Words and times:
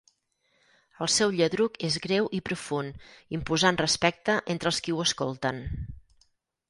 El 1.05 1.09
seu 1.15 1.33
lladruc 1.39 1.77
és 1.89 1.97
greu 2.07 2.29
i 2.39 2.41
profund 2.51 3.05
imposant 3.39 3.79
respecte 3.83 4.39
entre 4.55 4.73
els 4.75 4.81
qui 4.87 4.97
ho 4.97 5.05
escolten. 5.09 5.63